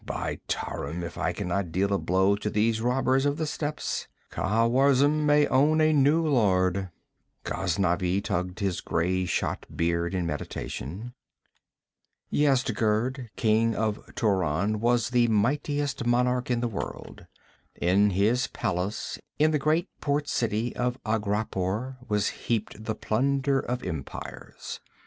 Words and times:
By 0.03 0.39
Tarim, 0.47 1.03
if 1.03 1.15
I 1.15 1.31
can 1.31 1.47
not 1.47 1.71
deal 1.71 1.93
a 1.93 1.99
blow 1.99 2.35
to 2.35 2.49
these 2.49 2.81
robbers 2.81 3.23
of 3.23 3.37
the 3.37 3.45
steppes, 3.45 4.07
Khawarizm 4.31 5.27
may 5.27 5.45
own 5.45 5.79
a 5.79 5.93
new 5.93 6.25
lord.' 6.25 6.89
Ghaznavi 7.45 8.19
tugged 8.23 8.61
his 8.61 8.81
gray 8.81 9.25
shot 9.25 9.67
beard 9.75 10.15
in 10.15 10.25
meditation. 10.25 11.13
Yezdigerd, 12.33 13.27
king 13.35 13.75
of 13.75 13.99
Turan, 14.15 14.79
was 14.79 15.11
the 15.11 15.27
mightiest 15.27 16.03
monarch 16.03 16.49
in 16.49 16.61
the 16.61 16.67
world. 16.67 17.27
In 17.79 18.09
his 18.09 18.47
palace 18.47 19.19
in 19.37 19.51
the 19.51 19.59
great 19.59 19.87
port 19.99 20.27
city 20.27 20.75
of 20.75 20.97
Aghrapur 21.03 21.97
was 22.09 22.29
heaped 22.29 22.85
the 22.85 22.95
plunder 22.95 23.59
of 23.59 23.83
empires. 23.83 24.79